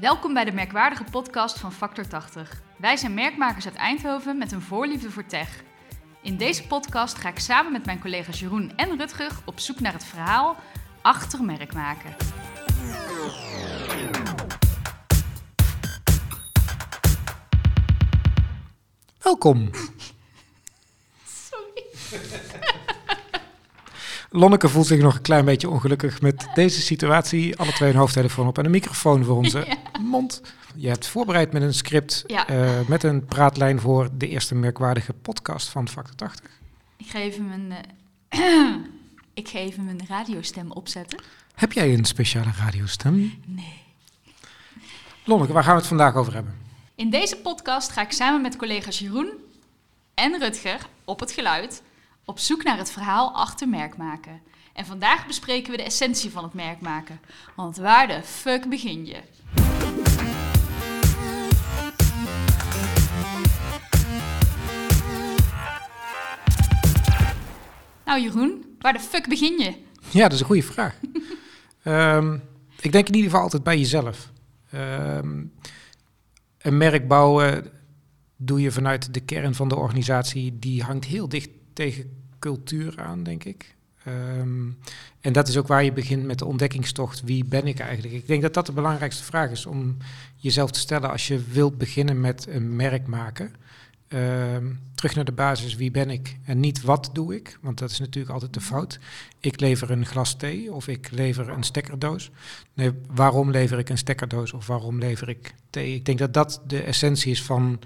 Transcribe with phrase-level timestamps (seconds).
[0.00, 2.62] Welkom bij de merkwaardige podcast van Factor 80.
[2.76, 5.62] Wij zijn merkmakers uit Eindhoven met een voorliefde voor tech.
[6.22, 9.92] In deze podcast ga ik samen met mijn collega's Jeroen en Rutger op zoek naar
[9.92, 10.56] het verhaal
[11.02, 12.14] achter merkmaken.
[19.22, 19.70] Welkom.
[24.30, 27.56] Lonneke voelt zich nog een klein beetje ongelukkig met deze situatie.
[27.56, 29.66] Alle twee een hoofdtelefoon op en een microfoon voor onze
[30.00, 30.42] mond.
[30.74, 32.48] Je hebt voorbereid met een script, Ja.
[32.48, 36.50] eh, met een praatlijn voor de eerste merkwaardige podcast van Factor 80.
[36.96, 37.72] Ik ga even mijn,
[38.28, 38.40] eh,
[39.34, 41.22] ik ga even mijn radiostem opzetten.
[41.54, 43.40] Heb jij een speciale radiostem?
[43.46, 43.78] Nee.
[45.24, 46.54] Lonneke, waar gaan we het vandaag over hebben?
[46.94, 49.30] In deze podcast ga ik samen met collega's Jeroen
[50.14, 51.82] en Rutger op het geluid
[52.30, 54.40] op zoek naar het verhaal achter merkmaken.
[54.72, 57.20] En vandaag bespreken we de essentie van het merkmaken.
[57.56, 59.20] Want waar de fuck begin je?
[68.04, 69.74] Nou Jeroen, waar de fuck begin je?
[70.10, 70.98] Ja, dat is een goede vraag.
[71.82, 72.38] Ehm,
[72.80, 74.30] ik denk in ieder geval altijd bij jezelf.
[74.70, 75.44] Ehm,
[76.58, 77.70] een merk bouwen
[78.36, 80.58] doe je vanuit de kern van de organisatie.
[80.58, 83.74] Die hangt heel dicht tegen cultuur aan, denk ik.
[84.04, 84.68] Ehm,
[85.20, 87.22] en dat is ook waar je begint met de ontdekkingstocht.
[87.22, 88.14] Wie ben ik eigenlijk?
[88.14, 89.96] Ik denk dat dat de belangrijkste vraag is om
[90.36, 93.54] jezelf te stellen als je wilt beginnen met een merk maken.
[94.08, 96.36] Ehm, terug naar de basis, wie ben ik?
[96.44, 98.98] En niet wat doe ik, want dat is natuurlijk altijd de fout.
[99.38, 102.30] Ik lever een glas thee of ik lever een stekkerdoos.
[102.74, 105.94] Nee, waarom lever ik een stekkerdoos of waarom lever ik thee?
[105.94, 107.80] Ik denk dat dat de essentie is van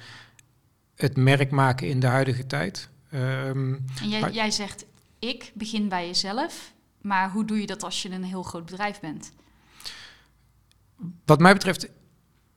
[0.96, 2.92] het merk maken in de huidige tijd.
[3.14, 4.84] Ehm, En jij, Maar- jij zegt,
[5.18, 6.72] ik begin bij jezelf.
[7.00, 9.32] Maar hoe doe je dat als je een heel groot bedrijf bent?
[11.24, 11.88] Wat mij betreft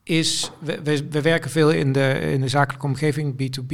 [0.02, 3.72] is, we, we, we werken veel in de, in de zakelijke omgeving, B2B.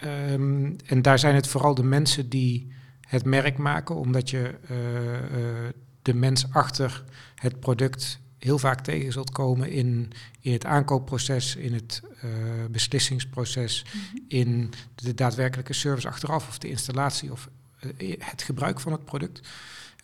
[0.00, 5.16] ehm, en daar zijn het vooral de mensen die het merk maken, omdat je eh,
[5.16, 5.72] eh,
[6.02, 7.04] de mens achter
[7.34, 12.30] het product heel vaak tegen zult komen in, in het aankoopproces, in het eh,
[12.70, 13.84] beslissingsproces,
[14.28, 17.48] in de daadwerkelijke service achteraf of de installatie of
[17.98, 19.48] eh, het gebruik van het product.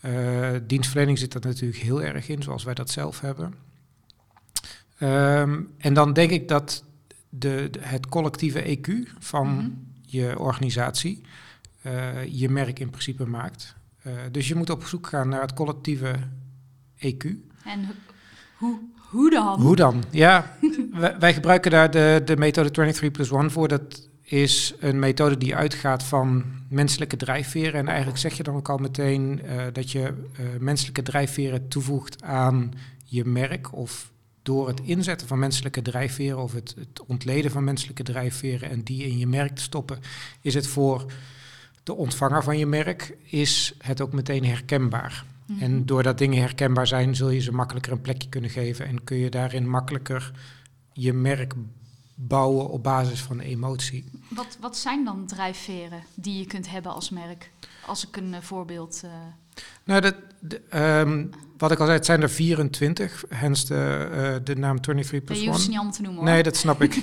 [0.00, 3.54] Eh, dienstverlening zit er natuurlijk heel erg in, zoals wij dat zelf hebben.
[4.98, 6.84] Ehm, en dan denk ik dat
[7.28, 9.68] de, de- het collectieve EQ van Mhm.
[10.06, 11.20] je organisatie
[12.30, 13.74] je merk in principe maakt.
[14.30, 16.14] Dus je moet op zoek gaan naar het collectieve
[16.98, 17.24] EQ.
[17.64, 17.88] En
[19.10, 19.60] hoe, dan?
[19.60, 20.04] Hoe dan?
[20.10, 20.56] Ja,
[20.92, 23.68] wij, wij gebruiken daar de, de methode 23 plus 1 voor.
[23.68, 27.80] Dat is een methode die uitgaat van menselijke drijfveren.
[27.80, 32.22] En eigenlijk zeg je dan ook al meteen eh, dat je eh, menselijke drijfveren toevoegt
[32.22, 32.72] aan
[33.04, 33.76] je merk.
[33.76, 34.10] Of
[34.42, 39.02] door het inzetten van menselijke drijfveren of het, het ontleden van menselijke drijfveren en die
[39.02, 39.98] in je merk te stoppen,
[40.40, 41.12] is het voor
[41.82, 45.24] de ontvanger van je merk, is het ook meteen herkenbaar.
[45.50, 45.62] Mhm.
[45.62, 48.86] En doordat dingen herkenbaar zijn, zul je ze makkelijker een plekje kunnen geven.
[48.86, 50.32] En kun je daarin makkelijker
[50.92, 51.54] je merk
[52.14, 54.04] bouwen op basis van emotie.
[54.28, 57.50] Wat, wat zijn dan drijfveren die je kunt hebben als merk?
[57.86, 59.00] Als ik een eh, voorbeeld...
[59.04, 59.10] eh,
[59.84, 61.26] Nou, dat, de, ehm,
[61.58, 63.24] wat ik al zei, het zijn er 24.
[63.28, 65.70] Hens de, eh, de naam 23 plus je hoeft ze 1.
[65.70, 66.32] niet allemaal te noemen hoor.
[66.32, 66.94] Nee, dat snap ik.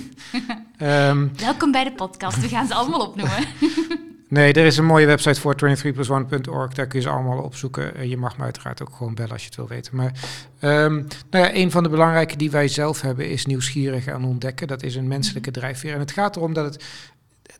[0.76, 2.40] Ehm, Welkom bij de podcast.
[2.40, 3.38] We gaan ze allemaal opnoemen.
[4.28, 6.74] nee, er is een mooie website voor 23plus1.org.
[6.74, 7.94] Daar kun je ze allemaal opzoeken.
[7.94, 9.96] Eh, je mag me uiteraard ook gewoon bellen als je het wil weten.
[9.96, 10.12] Maar
[10.58, 10.94] ehm,
[11.30, 14.68] nou ja, een van de belangrijke die wij zelf hebben is nieuwsgierig en ontdekken.
[14.68, 15.92] Dat is een menselijke drijfveer.
[15.92, 16.84] En het gaat erom dat het...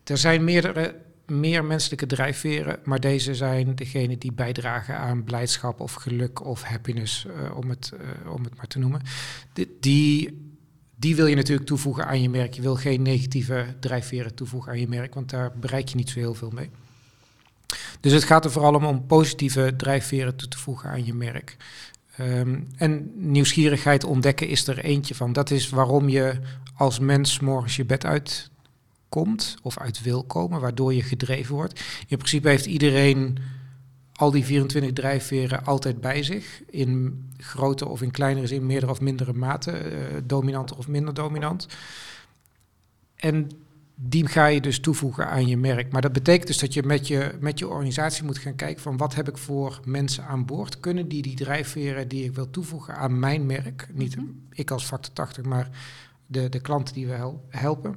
[0.04, 0.94] Er zijn meerdere,
[1.26, 7.26] meer menselijke drijfveren, maar deze zijn degene die bijdragen aan blijdschap of geluk of happiness,
[7.26, 9.02] eh, om, het, eh, om het maar te noemen.
[9.52, 10.47] Die, die,
[10.98, 12.54] die wil je natuurlijk toevoegen aan je merk.
[12.54, 16.18] Je wil geen negatieve drijfveren toevoegen aan je merk, want daar bereik je niet zo
[16.18, 16.70] heel veel mee.
[18.00, 21.56] Dus het gaat er vooral om om positieve drijfveren toe te voegen aan je merk.
[22.16, 25.32] Ehm, en nieuwsgierigheid ontdekken is er eentje van.
[25.32, 26.40] Dat is waarom je
[26.74, 31.80] als mens morgens je bed uitkomt of uit wil komen, waardoor je gedreven wordt.
[32.08, 33.38] In principe heeft iedereen
[34.18, 39.00] al die 24 drijfveren altijd bij zich, in grote of in kleinere zin, meerdere of
[39.00, 41.66] mindere mate, eh, dominant of minder dominant.
[43.16, 43.50] En
[43.94, 45.92] die ga je dus toevoegen aan je merk.
[45.92, 48.96] Maar dat betekent dus dat je met je, met je organisatie moet gaan kijken van
[48.96, 50.80] wat heb ik voor mensen aan boord?
[50.80, 54.26] Kunnen die die drijfveren die ik wil toevoegen aan mijn merk, niet Mhm.
[54.52, 55.70] ik als factor 80, maar
[56.26, 57.96] de, de klanten die we hel- helpen.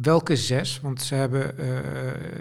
[0.00, 0.80] Welke zes?
[0.80, 1.68] Want ze hebben eh,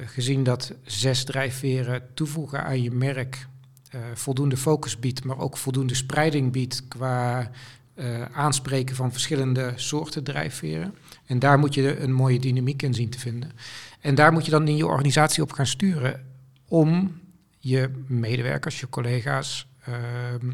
[0.06, 3.48] gezien dat zes drijfveren toevoegen aan je merk
[3.90, 7.52] eh, voldoende focus biedt, maar ook voldoende spreiding biedt qua
[7.94, 10.96] eh, aanspreken van verschillende soorten drijfveren.
[11.26, 13.52] En daar moet je een mooie dynamiek in zien te vinden.
[14.00, 16.26] En daar moet je dan in je organisatie op gaan sturen
[16.68, 17.20] om
[17.60, 20.52] je medewerkers, je collega's ehm,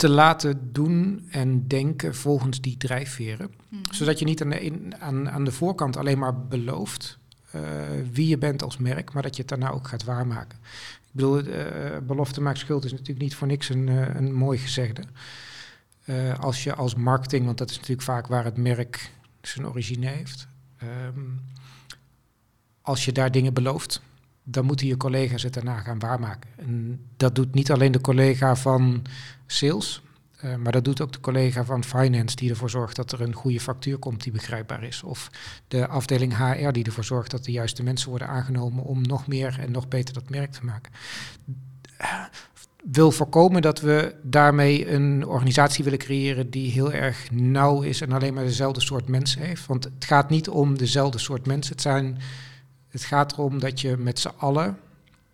[0.00, 3.50] te laten doen en denken volgens die drijfveren.
[3.68, 3.82] Mhm.
[3.90, 7.18] Zodat je niet aan de, in- aan, aan de voorkant alleen maar belooft
[7.50, 7.60] eh,
[8.12, 10.58] wie je bent als merk, maar dat je het daarna ook gaat waarmaken.
[11.02, 14.58] Ik bedoel, eh, belofte maakt schuld is natuurlijk niet voor niks een, eh, een mooi
[14.58, 15.02] gezegde.
[16.40, 19.10] Als je als marketing, want dat is natuurlijk vaak waar het merk
[19.42, 20.46] zijn origine heeft.
[20.76, 21.20] ehm,
[22.82, 24.00] als je daar dingen belooft,
[24.44, 26.50] dan moeten je collega's het daarna gaan waarmaken.
[26.56, 29.02] En dat doet niet alleen de collega van
[29.46, 30.02] sales,
[30.40, 33.34] eh, maar dat doet ook de collega van finance die ervoor zorgt dat er een
[33.34, 35.02] goede factuur komt die begrijpbaar is.
[35.02, 35.30] Of
[35.68, 39.58] de afdeling HR die ervoor zorgt dat de juiste mensen worden aangenomen om nog meer
[39.60, 40.92] en nog beter dat merk te maken.
[42.90, 48.12] Wil voorkomen dat we daarmee een organisatie willen creëren die heel erg nauw is en
[48.12, 49.66] alleen maar dezelfde soort mensen heeft.
[49.66, 51.72] Want het gaat niet om dezelfde soort mensen.
[51.72, 52.18] Het, zijn,
[52.90, 54.78] het gaat erom dat je met z'n allen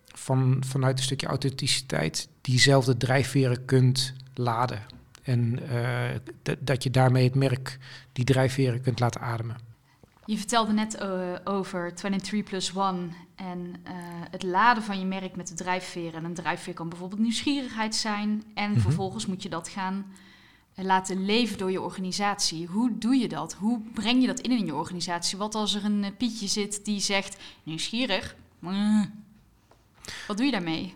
[0.05, 4.81] van, vanuit een stukje authenticiteit diezelfde drijfveren kunt laden.
[5.23, 7.77] En eh, dat je daarmee het merk
[8.11, 9.57] die drijfveren kunt laten ademen.
[10.25, 11.09] Je vertelde net eh,
[11.43, 13.93] over 23 plus 1 en eh,
[14.31, 16.13] het laden van je merk met de drijfveren.
[16.13, 18.43] En een drijfveer kan bijvoorbeeld nieuwsgierigheid zijn.
[18.53, 18.79] En Mhm.
[18.79, 20.05] vervolgens moet je dat gaan
[20.85, 22.67] laten leven door je organisatie.
[22.67, 23.53] Hoe doe je dat?
[23.53, 25.37] Hoe breng je dat in in je organisatie?
[25.37, 28.35] Wat als er een eh, Pietje zit die zegt, nieuwsgierig?
[28.59, 29.23] Mm.
[30.27, 30.93] Wat doe je daarmee?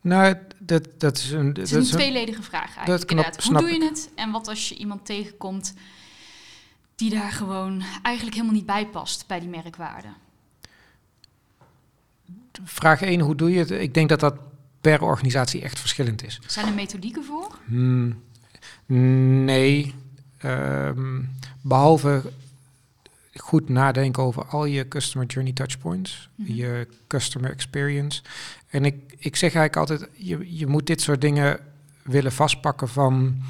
[0.00, 1.46] Nou, dat, dat is een.
[1.46, 3.06] Het Dat is een is een tweeledige vraag eigenlijk.
[3.06, 3.44] knap- inderdaad.
[3.44, 4.10] Hoe doe je het?
[4.14, 5.74] En wat als je iemand tegenkomt
[6.94, 10.08] die daar gewoon eigenlijk helemaal niet bij past bij die merkwaarde?
[12.64, 13.70] vraag 1, hoe doe je het?
[13.70, 14.34] Ik denk dat dat
[14.80, 16.38] per organisatie echt verschillend is.
[16.46, 17.58] Zijn er methodieken voor?
[17.64, 18.22] Hmm,
[18.88, 19.94] nee.
[20.38, 21.20] Ehm,
[21.60, 22.22] behalve
[23.34, 26.52] goed nadenken over al je customer journey touchpoints, Mhm.
[26.52, 28.22] je customer experience.
[28.70, 31.60] En ik, ik zeg eigenlijk altijd, je, je moet dit soort dingen
[32.02, 33.42] willen vastpakken van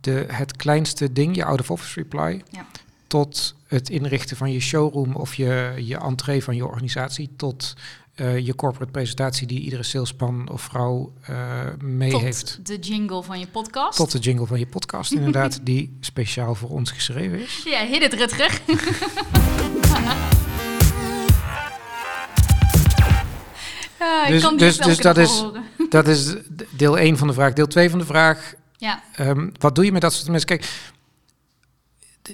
[0.00, 2.66] de, het kleinste ding, je out-of-office reply, Ja.
[3.06, 7.74] tot het inrichten van je showroom of je, je entree van je organisatie, tot
[8.14, 12.58] eh, je corporate presentatie die iedere salesman of vrouw eh, mee Tot heeft.
[12.66, 13.96] de jingle van je podcast?
[13.96, 17.62] Tot de jingle van je podcast, inderdaad, die speciaal voor ons geschreven is.
[17.64, 18.60] Ja, hit het Rutger.
[24.28, 25.44] Dus- dus- dus, dat is-.
[25.88, 26.34] Dat is
[26.70, 27.52] deel 1 van de vraag.
[27.52, 30.48] Deel 2 van de vraag, Ja, ehm, wat doe je met dat soort mensen?
[30.48, 30.68] Kijk,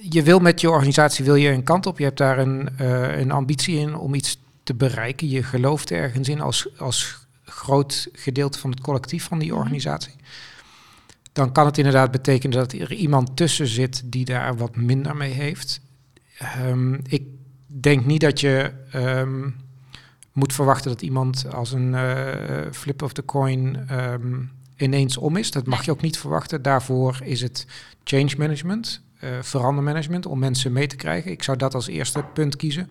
[0.00, 1.98] je wil met je organisatie wil je een kant op.
[1.98, 5.28] Je hebt daar een, eh, een ambitie in om iets te bereiken.
[5.28, 9.58] Je gelooft ergens in als, als groot gedeelte van het collectief van die Mhm.
[9.58, 10.14] organisatie.
[11.32, 15.32] Dan kan het inderdaad betekenen dat er iemand tussen zit die daar wat minder mee
[15.32, 15.80] heeft.
[16.38, 17.22] Ehm, ik
[17.66, 19.50] denk niet dat je ehm,
[20.32, 24.42] moet verwachten dat iemand als een eh, flip of the coin ehm,
[24.76, 25.50] ineens om is.
[25.50, 26.62] Dat mag je ook niet verwachten.
[26.62, 27.66] Daarvoor is het
[28.04, 29.02] change management,
[29.40, 31.30] verandermanagement, om mensen mee te krijgen.
[31.30, 32.90] Ik zou dat als eerste punt kiezen.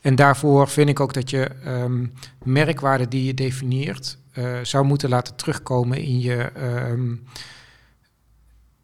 [0.00, 2.06] En daarvoor vind ik ook dat je ehm
[2.42, 7.14] merkwaarden die je definieert, eh, zou moeten laten terugkomen in je ehm,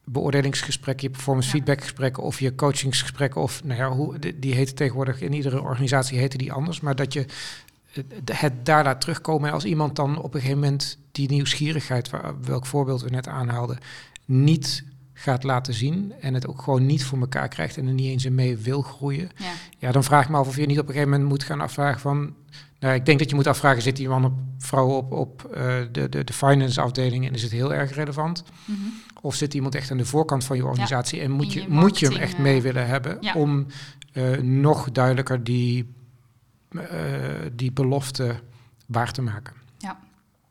[0.04, 1.54] beoordelingsgesprekken, je performance Ja.
[1.54, 6.18] feedback gesprekken of je coachingsgesprekken of nou ja, hoe, die, heten tegenwoordig in iedere organisatie
[6.18, 7.26] heten die anders, maar dat je
[7.92, 12.10] het, het daar laat terugkomen en als iemand dan op een gegeven moment die nieuwsgierigheid,
[12.10, 13.78] waar, welk voorbeeld we net aanhaalden,
[14.24, 14.84] niet
[15.20, 18.24] gaat laten zien en het ook gewoon niet voor elkaar krijgt en er niet eens
[18.24, 19.52] in mee wil groeien, ja.
[19.78, 21.60] ja, dan vraag ik me af of je niet op een gegeven moment moet gaan
[21.60, 22.34] afvragen van...
[22.80, 25.76] Nou, ik denk dat je moet afvragen, zit die man of vrouw op, op eh,
[25.92, 28.44] de, de, de finance afdeling en is het heel erg relevant?
[28.64, 28.78] Mhm.
[29.20, 31.98] Of zit iemand echt aan de voorkant van je organisatie en moet je, je moet
[31.98, 33.34] je hem echt eh, mee willen hebben ja.
[33.34, 33.66] om
[34.12, 35.94] eh, nog duidelijker die,
[36.70, 36.80] eh,
[37.52, 38.40] die belofte
[38.86, 39.56] waar te maken?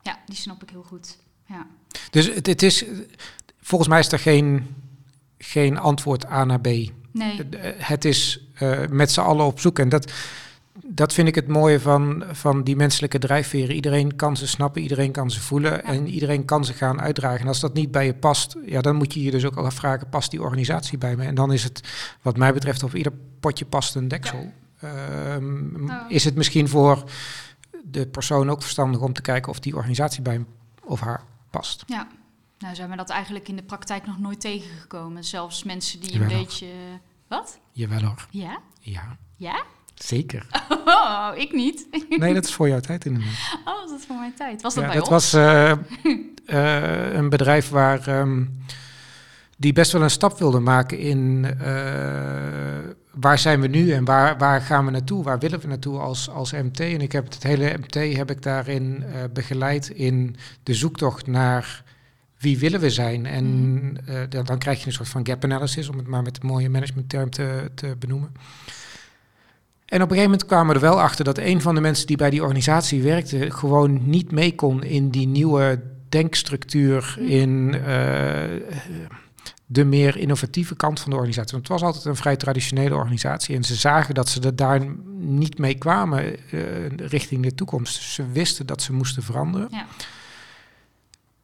[0.08, 1.18] ja, die snap ik heel goed.
[1.46, 1.68] Ja.
[2.10, 2.86] Dus het, het is,
[3.68, 4.76] volgens mij is er geen,
[5.38, 6.68] geen antwoord A naar B.
[7.12, 7.42] Nee,
[7.78, 9.80] Het is eh, met z'n allen op zoek.
[9.80, 10.12] En dat,
[10.86, 13.76] dat vind ik het mooie van, van die menselijke drijfveren.
[13.76, 17.40] Iedereen kan ze snappen, iedereen kan ze voelen en iedereen kan ze gaan uitdragen.
[17.40, 20.10] En als dat niet bij je past, ja, dan moet je je dus ook afvragen,
[20.10, 21.24] past die organisatie bij me?
[21.24, 21.82] En dan is het,
[22.22, 24.52] wat mij betreft, op ieder potje past een deksel.
[24.80, 26.14] Ehm, Nou.
[26.14, 27.04] Is het misschien voor
[27.84, 30.48] de persoon ook verstandig om te kijken of die organisatie bij hem
[30.84, 31.84] of haar past?
[31.88, 32.08] ja.
[32.60, 35.24] Nou zijn we dat eigenlijk in de praktijk nog nooit tegengekomen.
[35.24, 36.68] Zelfs mensen die Jawel een beetje...
[37.28, 37.60] Wat?
[37.72, 38.28] Jawel hoor.
[38.30, 38.60] Ja?
[38.80, 39.64] Ja, Ja?
[39.96, 40.46] zeker.
[40.86, 41.88] Oh, ik niet.
[42.10, 43.32] Nee, dat is voor jouw tijd inderdaad.
[43.66, 44.62] Oh, was dat voor mijn tijd?
[44.62, 45.32] Was dat ja, bij dat ons?
[45.32, 45.72] was eh,
[46.46, 48.46] eh, een bedrijf waar ehm,
[49.58, 51.68] die best wel een stap wilden maken in eh,
[53.14, 56.30] waar zijn we nu en waar, waar gaan we naartoe, waar willen we naartoe als,
[56.30, 56.80] als MT.
[56.80, 61.84] En ik heb het hele MT heb ik daarin begeleid in de zoektocht naar
[62.38, 63.26] wie willen we zijn.
[63.26, 63.46] En
[64.10, 66.70] uh, dan krijg je een soort van gap analysis, om het maar met een mooie
[66.70, 68.32] managementterm te, te benoemen.
[69.86, 72.08] En op een gegeven moment kwamen we er wel achter dat een van de mensen
[72.08, 77.76] die bij die organisatie werkte, gewoon niet mee kon in die nieuwe denkstructuur, in
[79.70, 81.52] de meer innovatieve kant van de organisatie.
[81.52, 84.82] Want het was altijd een vrij traditionele organisatie en ze zagen dat ze er daar
[85.20, 86.62] niet mee kwamen uh,
[86.98, 88.02] richting de toekomst.
[88.02, 89.68] Ze wisten dat ze moesten veranderen.
[89.72, 89.86] Ja.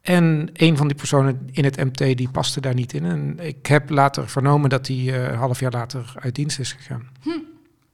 [0.04, 3.04] En een van die personen in het MT die paste daar niet in.
[3.04, 6.72] En ik heb later vernomen dat hij uh, een half jaar later uit dienst is
[6.72, 7.08] gegaan.
[7.22, 7.30] Hm.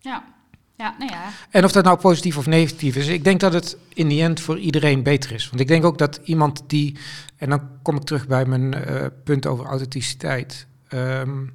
[0.00, 0.24] Ja.
[0.76, 1.22] Ja, nou ja.
[1.50, 4.40] En of dat nou positief of negatief is, ik denk dat het in die end
[4.40, 5.48] voor iedereen beter is.
[5.48, 6.96] Want ik denk ook dat iemand die,
[7.36, 10.66] en dan kom ik terug bij mijn uh, punt over authenticiteit.
[10.94, 11.52] Um,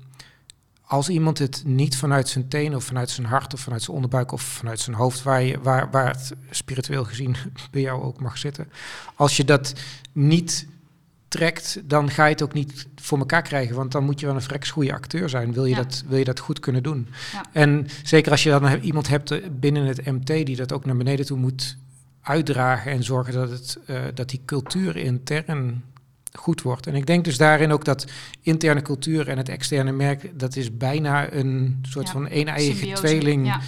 [0.88, 4.32] als iemand het niet vanuit zijn teen of vanuit zijn hart of vanuit zijn onderbuik
[4.32, 7.36] of vanuit zijn hoofd, waar, je, waar, waar het spiritueel gezien
[7.72, 8.72] bij jou ook mag zitten,
[9.16, 9.74] als je dat
[10.12, 10.68] niet
[11.28, 13.76] trekt, dan ga je het ook niet voor elkaar krijgen.
[13.76, 15.54] Want dan moet je wel een vreks goede acteur zijn.
[15.54, 17.08] Wil je, dat, wil je dat goed kunnen doen?
[17.34, 17.46] Ja.
[17.52, 21.26] En zeker als je dan iemand hebt binnen het MT die dat ook naar beneden
[21.26, 21.78] toe moet
[22.22, 25.84] uitdragen en zorgen dat, het, uh, dat die cultuur intern
[26.36, 26.88] goed wordt.
[26.88, 28.06] En ik denk dus daarin ook dat
[28.42, 32.12] interne cultuur en het externe merk, dat is bijna een soort ja.
[32.12, 33.60] van een-eigen tweeling ja.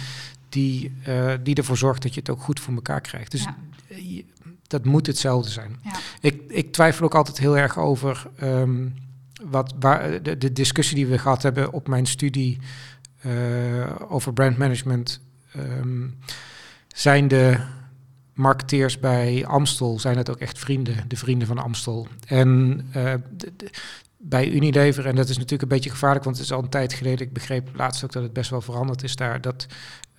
[0.48, 3.30] die, uh, die ervoor zorgt dat je het ook goed voor elkaar krijgt.
[3.30, 3.46] Dus
[4.66, 5.80] dat moet hetzelfde zijn.
[6.20, 8.94] Ik, ik twijfel ook altijd heel erg over um,
[9.42, 12.58] wat, waar, de, de, discussie die we gehad hebben op mijn studie
[13.26, 13.32] uh,
[14.08, 15.20] over brandmanagement.
[15.56, 16.18] Um,
[16.88, 17.58] zijn de
[18.38, 22.06] marketeers bij Amstel, zijn het ook echt vrienden, de vrienden van Amstel.
[22.26, 23.70] En uh, de, de,
[24.16, 26.92] bij Unilever, en dat is natuurlijk een beetje gevaarlijk, want het is al een tijd
[26.92, 29.66] geleden, ik begreep laatst ook dat het best wel veranderd is daar, dat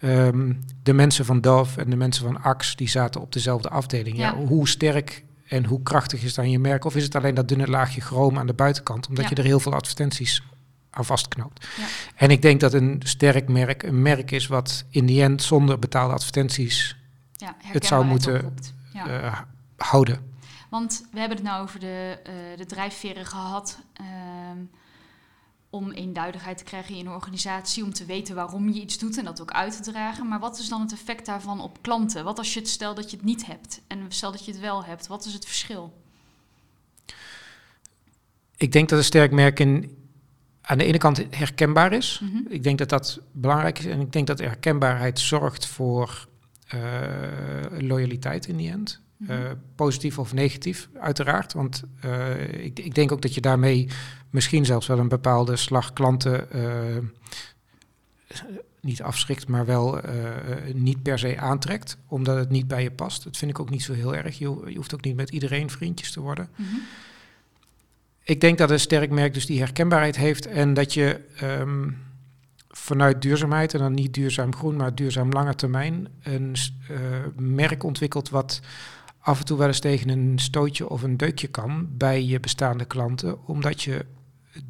[0.01, 4.17] um, de mensen van Dove en de mensen van Axe, die zaten op dezelfde afdeling.
[4.17, 4.23] Ja.
[4.23, 4.45] ja.
[4.45, 6.85] hoe sterk en hoe krachtig is dan je merk?
[6.85, 9.29] Of is het alleen dat dunne laagje chroom aan de buitenkant, omdat ja.
[9.29, 10.43] je er heel veel advertenties
[10.89, 11.67] aan vastknoopt?
[11.77, 11.83] Ja.
[12.15, 15.79] En ik denk dat een sterk merk een merk is wat in die end zonder
[15.79, 16.98] betaalde advertenties
[17.57, 18.55] het zou moeten
[18.95, 19.39] uh,
[19.77, 20.33] houden.
[20.69, 23.79] Want we hebben het nou over de, uh, de drijfveren gehad.
[24.01, 24.07] Uh,
[25.69, 29.23] om eenduidigheid te krijgen in een organisatie, om te weten waarom je iets doet en
[29.23, 30.27] dat ook uit te dragen.
[30.27, 32.23] Maar wat is dan het effect daarvan op klanten?
[32.23, 34.59] Wat als je het stel dat je het niet hebt en stel dat je het
[34.59, 35.93] wel hebt, wat is het verschil?
[38.57, 39.97] Ik denk dat een sterk merk in,
[40.61, 42.19] aan de ene kant herkenbaar is.
[42.21, 42.45] Mm -hmm.
[42.49, 46.27] Ik denk dat dat belangrijk is en ik denk dat herkenbaarheid zorgt voor
[47.79, 49.01] loyaliteit in die end.
[49.27, 49.37] Uh,
[49.75, 51.53] positief of negatief, uiteraard.
[51.53, 53.87] Want uh, ik, ik, denk ook dat je daarmee
[54.29, 56.63] misschien zelfs wel een bepaalde slag klanten uh,
[58.81, 60.01] niet afschrikt, maar wel
[60.73, 63.23] niet per se aantrekt, omdat het niet bij je past.
[63.23, 64.37] Dat vind ik ook niet zo heel erg.
[64.37, 66.49] Je, je hoeft ook niet met iedereen vriendjes te worden.
[66.55, 66.81] -hmm.
[68.23, 71.97] Ik denk dat een sterk merk dus die herkenbaarheid heeft en dat je um,
[72.89, 76.55] vanuit duurzaamheid, en dan niet duurzaam groen, maar duurzaam lange termijn, een
[77.35, 78.61] merk ontwikkelt wat
[79.19, 82.85] af en toe wel eens tegen een stootje of een deukje kan bij je bestaande
[82.85, 84.05] klanten, omdat je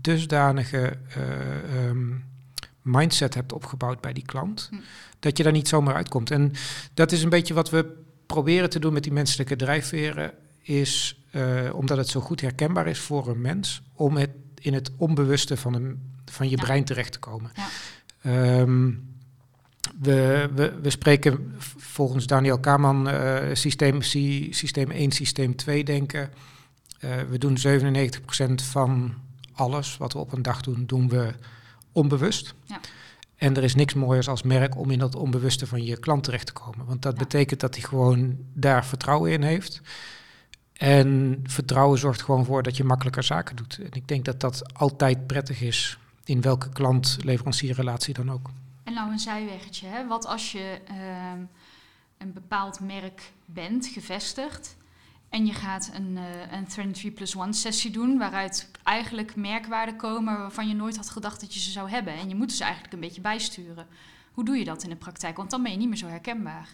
[0.02, 2.24] dusdanige uh, um,
[2.82, 4.76] mindset hebt opgebouwd bij die klant, hm.
[5.20, 6.32] dat je daar niet zomaar uitkomt.
[6.32, 6.52] En
[6.94, 7.96] dat is een beetje wat we
[8.26, 13.00] proberen te doen met die menselijke drijfveren, is uh, omdat het zo goed herkenbaar is
[13.00, 16.64] voor een mens, om het in het onbewuste van, een, van je ja.
[16.64, 17.52] brein terecht te komen.
[17.54, 17.68] Ja.
[18.26, 19.08] Um,
[20.00, 26.30] we, we, we, spreken volgens Daniel Kaman uh, systeem, systeem 1, systeem 2 denken.
[27.04, 29.14] Uh, we doen 97% van
[29.54, 31.34] alles wat we op een dag doen, doen we
[31.92, 32.54] onbewust.
[32.64, 32.80] Ja.
[33.36, 36.46] En er is niks mooiers als merk om in dat onbewuste van je klant terecht
[36.46, 36.86] te komen.
[36.86, 37.20] Want dat ja.
[37.20, 39.82] betekent dat hij gewoon daar vertrouwen in heeft.
[40.74, 43.80] En vertrouwen zorgt gewoon voor dat je makkelijker zaken doet.
[43.84, 45.98] En ik denk dat dat altijd prettig is
[46.30, 48.50] in welke klant-leverancierrelatie dan ook.
[48.84, 50.08] En nou een zijweggetje, hè?
[50.08, 51.32] wat als je uh,
[52.18, 54.78] een bepaald merk bent, gevestigd,
[55.30, 60.38] en je gaat een, uh, een 3 plus 1 sessie doen, waaruit eigenlijk merkwaarden komen
[60.38, 62.14] waarvan je nooit had gedacht dat je ze zou hebben.
[62.14, 63.88] En je moet ze eigenlijk een beetje bijsturen.
[64.32, 65.38] Hoe doe je dat in de praktijk?
[65.38, 66.70] Want dan ben je niet meer zo herkenbaar.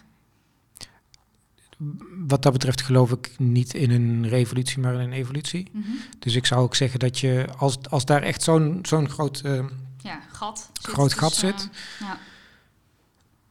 [2.26, 5.68] Wat dat betreft geloof ik niet in een revolutie, maar in een evolutie.
[5.72, 5.98] Mm -hmm.
[6.18, 9.64] Dus ik zou ook zeggen dat je, als, als daar echt zo'n zo'n groot uh,
[10.02, 11.68] ja, gat zit, groot dus, gat uh, zit.
[12.00, 12.18] Ja.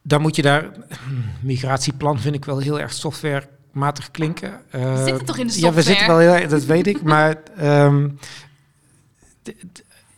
[0.02, 0.72] Dan moet je daar,
[1.42, 4.62] migratieplan vind ik wel heel erg softwarematig klinken.
[4.76, 5.74] Uh, we zitten toch in de software?
[5.76, 7.02] Ja, we zitten wel heel erg, dat weet ik.
[7.02, 8.18] maar um,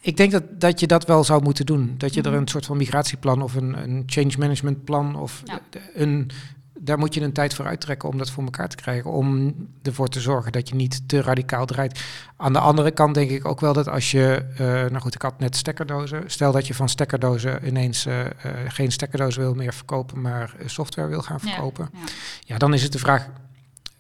[0.02, 1.96] ik denk dat, dat je dat wel zou moeten doen.
[1.98, 2.40] Dat je er Mhm.
[2.40, 5.60] een soort van migratieplan of een, een change management plan of Ja.
[5.94, 6.30] een,
[6.80, 9.12] daar moet je een tijd voor uittrekken om dat voor elkaar te krijgen.
[9.12, 12.00] Om ervoor te zorgen dat je niet te radicaal draait.
[12.38, 15.22] Aan de andere kant denk ik ook wel dat als je, eh, nou goed, ik
[15.22, 16.24] had net stekkerdozen.
[16.26, 18.32] Stel dat je van stekkerdozen ineens eh, eh,
[18.68, 21.90] geen stekkerdozen wil meer verkopen, maar software wil gaan verkopen.
[21.94, 22.00] ja.
[22.46, 23.28] Ja, dan is het de vraag,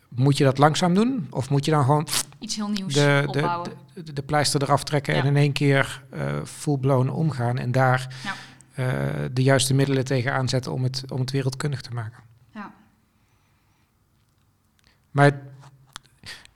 [0.09, 1.27] moet je dat langzaam doen?
[1.29, 2.07] Of moet je dan gewoon
[2.39, 3.69] Iets heel nieuws de, opbouwen.
[3.93, 5.19] de, de, de pleister eraf trekken Ja.
[5.21, 8.15] en in één keer eh full-blown omgaan en daar
[9.33, 12.23] de juiste middelen tegen aanzetten om het, om het wereldkundig te maken.
[15.17, 15.39] Maar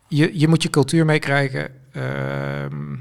[0.07, 1.69] je, je moet je cultuur meekrijgen.
[1.91, 2.95] ehm,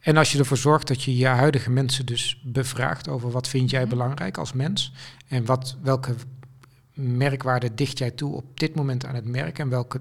[0.00, 3.70] en als je ervoor zorgt dat je je huidige mensen dus bevraagt over wat vind
[3.70, 3.88] jij Mhm.
[3.90, 4.92] belangrijk als mens
[5.28, 6.14] en wat, welke
[6.94, 10.00] merkwaarde dicht jij toe op dit moment aan het merk en welke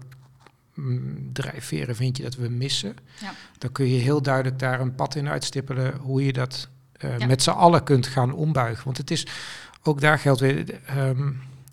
[0.73, 3.33] mm, drijfveren vind je dat we missen, Ja.
[3.57, 7.25] dan kun je heel duidelijk daar een pad in uitstippelen hoe je dat eh, Ja.
[7.25, 8.83] met z'n allen kunt gaan ombuigen.
[8.85, 9.27] Want het is,
[9.83, 11.31] ook daar geldt weer, ehm,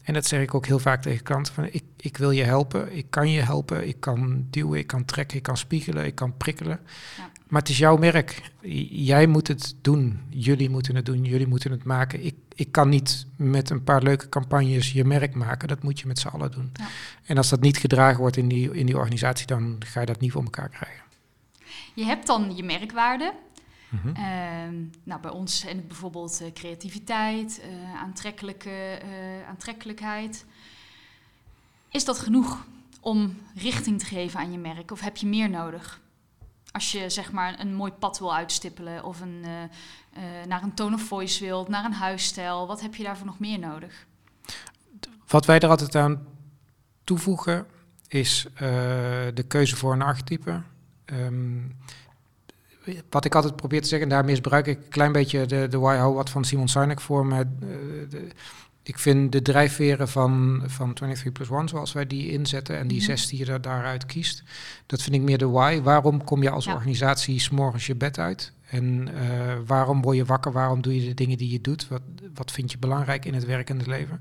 [0.09, 2.97] en dat zeg ik ook heel vaak tegen klanten, van ik, ik wil je helpen,
[2.97, 6.37] ik kan je helpen, ik kan duwen, ik kan trekken, ik kan spiegelen, ik kan
[6.37, 6.81] prikkelen.
[7.17, 7.31] Ja.
[7.49, 8.51] Maar het is jouw merk.
[8.91, 10.21] Jij moet het doen.
[10.29, 11.25] Jullie moeten het doen.
[11.25, 12.25] Jullie moeten het maken.
[12.25, 15.69] Ik, ik kan niet met een paar leuke campagnes je merk maken.
[15.69, 16.71] Dat moet je met z'n allen doen.
[16.73, 16.87] Ja.
[17.25, 20.21] En als dat niet gedragen wordt in die, in die organisatie, dan ga je dat
[20.21, 21.03] niet voor elkaar krijgen.
[21.95, 23.33] Je hebt dan je merkwaarde.
[23.89, 24.09] Mhm.
[24.09, 30.45] Ehm, nou, bij ons zijn het bijvoorbeeld eh, creativiteit, eh, aantrekkelijke, eh, aantrekkelijkheid.
[31.91, 32.67] Is dat genoeg
[33.01, 34.91] om richting te geven aan je merk?
[34.91, 36.01] Of heb je meer nodig?
[36.73, 39.41] Als je zeg maar een mooi pad wil uitstippelen of een,
[40.49, 43.59] naar een tone of voice wilt, naar een huisstijl, wat heb je daarvoor nog meer
[43.59, 44.07] nodig?
[45.27, 46.27] Wat wij er altijd aan
[47.05, 47.67] toevoegen
[48.09, 48.47] is
[49.35, 50.63] de keuze voor een archetype.
[51.05, 51.61] Ehm,
[53.11, 55.79] wat ik altijd probeer te zeggen, en daar misbruik ik een klein beetje de, de
[55.79, 57.27] why, how, what van Simon Sinek voor.
[57.27, 57.69] Maar eh,
[58.09, 58.29] de,
[58.83, 62.97] ik vind de drijfveren van, van 23 plus 1, zoals wij die inzetten, en die
[62.97, 63.07] Mhm.
[63.07, 64.43] zes die je daaruit kiest,
[64.87, 65.81] dat vind ik meer de why.
[65.83, 66.75] Waarom kom je als Ja.
[66.75, 68.53] organisatie s'morgens je bed uit?
[68.71, 70.53] En eh, waarom word je wakker?
[70.53, 71.89] Waarom doe je de dingen die je doet?
[71.89, 72.03] Wat,
[72.35, 74.21] wat vind je belangrijk in het werk en het leven?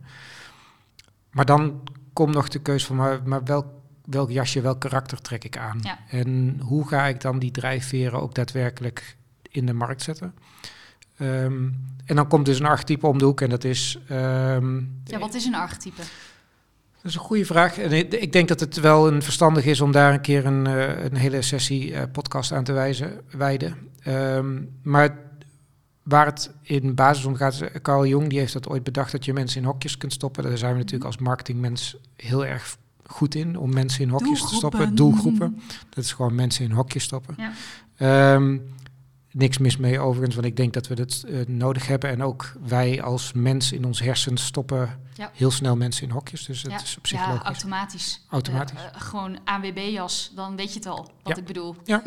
[1.31, 1.81] Maar dan
[2.13, 3.65] komt nog de keuze van, maar, maar welk,
[4.09, 5.79] welk jasje, welk karakter trek ik aan?
[5.81, 5.99] Ja.
[6.09, 9.15] En hoe ga ik dan die drijfveren ook daadwerkelijk
[9.49, 10.33] in de markt zetten?
[11.17, 11.69] Ehm,
[12.05, 13.99] en dan komt dus een archetype om de hoek en dat is...
[14.07, 16.01] ehm, Ja, wat is een archetype?
[16.95, 17.77] dat is een goede vraag.
[17.77, 20.67] En ik, ik denk dat het wel een verstandig is om daar een keer een,
[20.67, 23.77] eh, een hele sessie eh, podcast aan te wijzen, wijden.
[24.03, 25.17] Ehm, maar
[26.03, 29.25] waar het in basis om gaat, is, Carl Jung die heeft dat ooit bedacht dat
[29.25, 30.43] je mensen in hokjes kunt stoppen.
[30.43, 34.55] Daar zijn we natuurlijk als marketingmens heel erg goed in om mensen in hokjes te
[34.55, 34.95] stoppen.
[34.95, 35.61] Doelgroepen.
[35.89, 37.35] Dat is gewoon mensen in hokjes stoppen.
[37.37, 37.51] Ja.
[37.97, 38.57] Ehm,
[39.31, 42.09] niks mis mee overigens, want ik denk dat we dat eh, nodig hebben.
[42.09, 45.31] En ook wij als mens in ons hersens stoppen Ja.
[45.33, 46.45] heel snel mensen in hokjes.
[46.45, 47.45] Dus het Ja, is op zich ja, logisch.
[47.45, 48.21] automatisch.
[48.29, 48.79] Automatisch.
[48.79, 51.41] Eh, eh, gewoon ANWB-jas, dan weet je het al, wat Ja.
[51.41, 51.75] ik bedoel.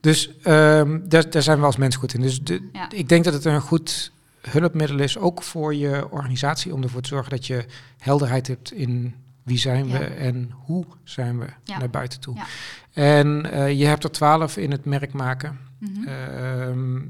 [0.00, 2.20] Dus ehm, daar, daar zijn we als mens goed in.
[2.20, 2.90] Dus de, Ja.
[2.90, 7.08] ik denk dat het een goed hulpmiddel is, ook voor je organisatie, om ervoor te
[7.08, 7.64] zorgen dat je
[7.98, 9.14] helderheid hebt in
[9.50, 9.98] wie zijn Ja.
[9.98, 11.78] we en hoe zijn we Ja.
[11.78, 12.34] naar buiten toe.
[12.34, 12.46] Ja.
[12.92, 15.58] En eh, je hebt er twaalf in het merk maken.
[15.78, 16.08] Mhm.
[16.08, 17.00] Ehm,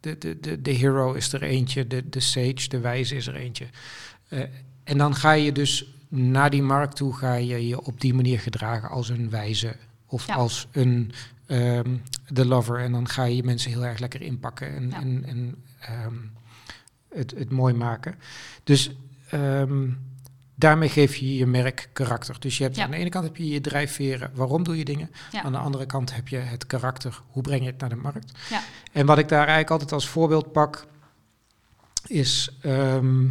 [0.00, 3.34] de, de, de, de hero is er eentje, de, de sage, de wijze is er
[3.34, 3.66] eentje.
[4.28, 4.40] Eh,
[4.84, 8.40] en dan ga je dus naar die markt toe, ga je je op die manier
[8.40, 11.12] gedragen als een wijze of als een
[11.46, 11.96] ehm
[12.28, 12.78] de lover.
[12.78, 16.14] En dan ga je je mensen heel erg lekker inpakken en, en, en ehm,
[17.14, 18.14] het, het mooi maken.
[18.64, 18.90] Dus
[20.62, 22.36] daarmee geef je je merk karakter.
[22.40, 22.84] Dus je hebt Ja.
[22.84, 25.10] aan de ene kant heb je je drijfveren, waarom doe je dingen?
[25.32, 25.42] Ja.
[25.42, 28.32] Aan de andere kant heb je het karakter, hoe breng je het naar de markt?
[28.50, 28.62] Ja.
[28.92, 30.86] En wat ik daar eigenlijk altijd als voorbeeld pak,
[32.06, 33.26] is ehm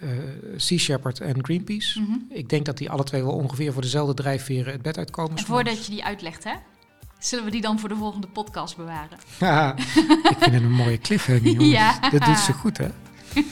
[0.00, 0.08] eh,
[0.56, 2.00] Sea Shepherd en Greenpeace.
[2.00, 2.12] Mhm.
[2.28, 5.36] Ik denk dat die alle twee wel ongeveer voor dezelfde drijfveren het bed uitkomen.
[5.36, 6.52] En voordat je die uitlegt, hè?
[7.18, 9.18] Zullen we die dan voor de volgende podcast bewaren?
[9.38, 11.68] Ja, ik vind het een mooie cliffhanger, jongens.
[11.70, 12.10] Ja.
[12.10, 12.88] Dat doet ze goed, hè?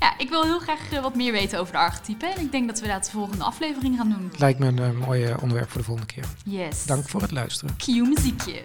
[0.00, 2.34] Ja, ik wil heel graag eh, wat meer weten over de archetypen.
[2.34, 4.32] En ik denk dat we dat de volgende aflevering gaan doen.
[4.38, 6.24] Lijkt me een eh, mooi eh, onderwerp voor de volgende keer.
[6.44, 6.84] Yes.
[6.84, 7.76] Dank voor het luisteren.
[7.76, 8.60] Cue muziekje.